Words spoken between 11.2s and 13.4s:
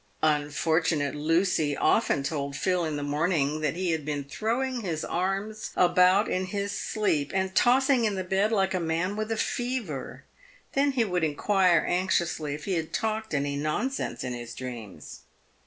inquire anxiously if he had talked